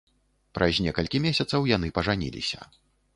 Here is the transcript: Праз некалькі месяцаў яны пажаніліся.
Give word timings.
Праз 0.57 0.79
некалькі 0.85 1.21
месяцаў 1.25 1.67
яны 1.75 1.91
пажаніліся. 1.99 2.59